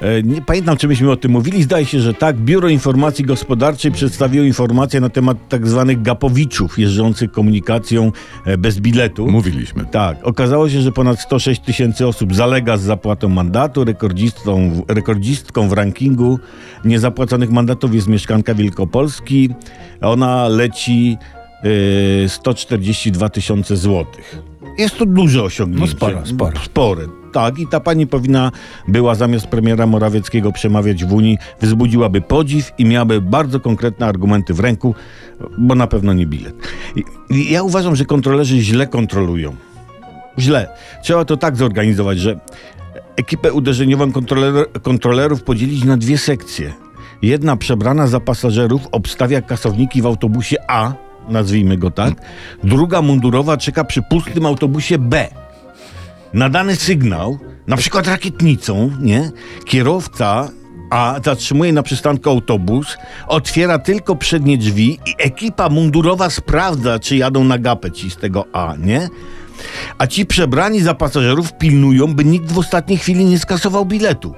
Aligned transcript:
E, 0.00 0.22
Nie 0.22 0.42
pamiętam, 0.42 0.76
czy 0.76 0.88
myśmy 0.88 1.10
o 1.10 1.16
tym 1.16 1.32
mówili. 1.32 1.62
Zdaje 1.62 1.86
się, 1.86 2.00
że 2.00 2.14
tak. 2.14 2.36
Biuro 2.36 2.68
Informacji 2.68 3.24
Gospodarczej 3.24 3.92
przedstawiło 3.92 4.44
informacje 4.44 5.00
na 5.00 5.08
temat 5.08 5.48
tak 5.48 5.66
zwanych 5.68 6.02
gapowiczów 6.02 6.78
jeżdżących 6.78 7.32
komunikacją 7.32 8.12
e, 8.46 8.58
bez 8.58 8.80
biletu. 8.80 9.26
Mówiliśmy. 9.26 9.86
Tak, 9.86 10.16
okazało 10.22 10.68
się, 10.68 10.80
że 10.80 10.92
ponad 10.92 11.20
106 11.20 11.60
tysięcy 11.60 12.06
osób 12.06 12.34
zalega 12.34 12.76
z 12.76 12.82
zapłatą 12.82 13.28
mandatu. 13.28 13.84
Rekordzistą, 13.84 14.82
rekordzistką 14.88 15.68
w 15.68 15.72
rankingu 15.72 16.38
niezapłaconych 16.84 17.50
mandatów 17.50 17.94
jest 17.94 18.08
mieszkanka 18.08 18.54
Wielkopolski. 18.54 19.50
Ona 20.00 20.48
leci 20.48 21.18
142 22.28 23.28
tysiące 23.28 23.76
złotych. 23.76 24.42
Jest 24.78 24.98
to 24.98 25.06
duże 25.06 25.42
osiągnięcie. 25.42 25.86
No 25.86 25.92
sporo, 25.92 26.26
sporo. 26.26 26.60
Spore. 26.60 27.06
Tak, 27.32 27.58
i 27.58 27.66
ta 27.66 27.80
pani 27.80 28.06
powinna 28.06 28.52
była 28.88 29.14
zamiast 29.14 29.46
premiera 29.46 29.86
Morawieckiego 29.86 30.52
przemawiać 30.52 31.04
w 31.04 31.12
Unii, 31.12 31.38
wzbudziłaby 31.60 32.20
podziw 32.20 32.72
i 32.78 32.84
miałaby 32.84 33.20
bardzo 33.20 33.60
konkretne 33.60 34.06
argumenty 34.06 34.54
w 34.54 34.60
ręku, 34.60 34.94
bo 35.58 35.74
na 35.74 35.86
pewno 35.86 36.12
nie 36.12 36.26
bilet. 36.26 36.54
I, 36.96 37.04
i 37.30 37.52
ja 37.52 37.62
uważam, 37.62 37.96
że 37.96 38.04
kontrolerzy 38.04 38.60
źle 38.60 38.86
kontrolują. 38.86 39.56
Źle. 40.38 40.68
Trzeba 41.02 41.24
to 41.24 41.36
tak 41.36 41.56
zorganizować, 41.56 42.18
że 42.18 42.40
ekipę 43.16 43.52
uderzeniową 43.52 44.12
kontroler, 44.12 44.66
kontrolerów 44.82 45.42
podzielić 45.42 45.84
na 45.84 45.96
dwie 45.96 46.18
sekcje. 46.18 46.72
Jedna 47.22 47.56
przebrana 47.56 48.06
za 48.06 48.20
pasażerów 48.20 48.88
obstawia 48.92 49.42
kasowniki 49.42 50.02
w 50.02 50.06
autobusie 50.06 50.56
A, 50.68 50.92
nazwijmy 51.28 51.76
go 51.76 51.90
tak. 51.90 52.14
Druga 52.64 53.02
mundurowa 53.02 53.56
czeka 53.56 53.84
przy 53.84 54.02
pustym 54.02 54.46
autobusie 54.46 54.98
B. 54.98 55.28
Na 56.34 56.48
dany 56.48 56.76
sygnał, 56.76 57.38
na 57.66 57.76
przykład 57.76 58.06
rakietnicą, 58.06 58.90
nie? 59.00 59.30
Kierowca 59.66 60.48
a 60.90 61.20
zatrzymuje 61.24 61.72
na 61.72 61.82
przystanku 61.82 62.30
autobus, 62.30 62.96
otwiera 63.26 63.78
tylko 63.78 64.16
przednie 64.16 64.58
drzwi 64.58 64.98
i 65.06 65.14
ekipa 65.18 65.68
mundurowa 65.68 66.30
sprawdza, 66.30 66.98
czy 66.98 67.16
jadą 67.16 67.44
na 67.44 67.58
gapę 67.58 67.90
ci 67.90 68.10
z 68.10 68.16
tego 68.16 68.44
A, 68.52 68.74
nie? 68.78 69.08
A 69.98 70.06
ci 70.06 70.26
przebrani 70.26 70.80
za 70.80 70.94
pasażerów 70.94 71.52
pilnują, 71.58 72.14
by 72.14 72.24
nikt 72.24 72.52
w 72.52 72.58
ostatniej 72.58 72.98
chwili 72.98 73.24
nie 73.24 73.38
skasował 73.38 73.86
biletu. 73.86 74.34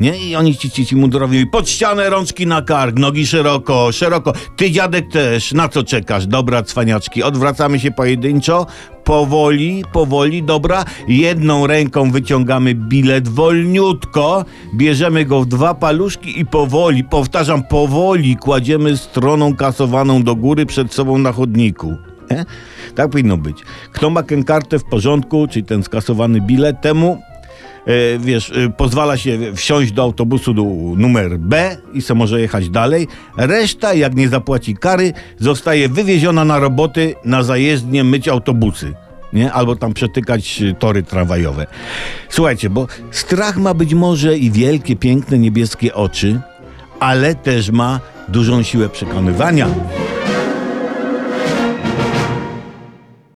Nie? 0.00 0.16
I 0.16 0.36
oni 0.36 0.56
ci, 0.56 0.70
ci, 0.70 0.86
ci 0.86 0.96
mundurowi 0.96 1.46
pod 1.46 1.68
ścianę, 1.68 2.10
rączki 2.10 2.46
na 2.46 2.62
kark, 2.62 2.98
nogi 2.98 3.26
szeroko, 3.26 3.92
szeroko. 3.92 4.32
Ty 4.56 4.70
dziadek 4.70 5.08
też, 5.12 5.52
na 5.52 5.68
co 5.68 5.84
czekasz? 5.84 6.26
Dobra, 6.26 6.62
cwaniaczki, 6.62 7.22
odwracamy 7.22 7.80
się 7.80 7.90
pojedynczo, 7.90 8.66
powoli, 9.04 9.84
powoli, 9.92 10.42
dobra. 10.42 10.84
Jedną 11.08 11.66
ręką 11.66 12.10
wyciągamy 12.10 12.74
bilet 12.74 13.28
wolniutko, 13.28 14.44
bierzemy 14.76 15.24
go 15.24 15.40
w 15.40 15.46
dwa 15.46 15.74
paluszki 15.74 16.40
i 16.40 16.46
powoli, 16.46 17.04
powtarzam, 17.04 17.62
powoli 17.62 18.36
kładziemy 18.36 18.96
stroną 18.96 19.56
kasowaną 19.56 20.22
do 20.22 20.36
góry 20.36 20.66
przed 20.66 20.94
sobą 20.94 21.18
na 21.18 21.32
chodniku. 21.32 21.96
Nie? 22.30 22.44
Tak 22.94 23.10
powinno 23.10 23.36
być. 23.36 23.62
Kto 23.92 24.10
ma 24.10 24.22
kartę 24.46 24.78
w 24.78 24.84
porządku, 24.84 25.46
czyli 25.50 25.64
ten 25.64 25.82
skasowany 25.82 26.40
bilet, 26.40 26.80
temu 26.80 27.22
wiesz, 28.18 28.50
e, 28.50 28.70
pozwala 28.70 29.16
się 29.16 29.38
wsiąść 29.54 29.92
do 29.92 30.02
autobusu 30.02 30.54
do 30.54 30.62
numer 30.96 31.38
B 31.38 31.76
i 31.92 32.02
se 32.02 32.14
może 32.14 32.40
jechać 32.40 32.68
dalej. 32.68 33.08
Reszta, 33.36 33.94
jak 33.94 34.14
nie 34.14 34.28
zapłaci 34.28 34.76
kary, 34.76 35.12
zostaje 35.38 35.88
wywieziona 35.88 36.44
na 36.44 36.58
roboty 36.58 37.14
na 37.24 37.42
zajezdnię 37.42 38.04
myć 38.04 38.28
autobusy. 38.28 38.94
Nie? 39.32 39.52
Albo 39.52 39.76
tam 39.76 39.92
przetykać 39.92 40.62
e, 40.62 40.74
tory 40.74 41.02
tramwajowe. 41.02 41.66
Słuchajcie, 42.28 42.70
bo 42.70 42.86
strach 43.10 43.56
ma 43.56 43.74
być 43.74 43.94
może 43.94 44.38
i 44.38 44.50
wielkie, 44.50 44.96
piękne, 44.96 45.38
niebieskie 45.38 45.94
oczy, 45.94 46.40
ale 47.00 47.34
też 47.34 47.70
ma 47.70 48.00
dużą 48.28 48.62
siłę 48.62 48.88
przekonywania. 48.88 49.68